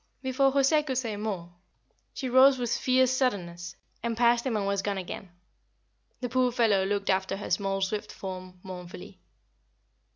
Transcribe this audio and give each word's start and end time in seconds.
Before 0.23 0.51
José 0.51 0.83
could 0.83 0.97
say 0.97 1.15
more 1.15 1.53
she 2.11 2.27
rose 2.27 2.57
with 2.57 2.75
fierce 2.75 3.11
suddenness, 3.11 3.75
and 4.01 4.17
passed 4.17 4.43
him 4.47 4.57
and 4.57 4.65
was 4.65 4.81
gone 4.81 4.97
again. 4.97 5.29
The 6.21 6.29
poor 6.29 6.51
fellow 6.51 6.83
looked 6.83 7.11
after 7.11 7.37
her 7.37 7.51
small 7.51 7.81
swift 7.81 8.11
form 8.11 8.59
mournfully. 8.63 9.19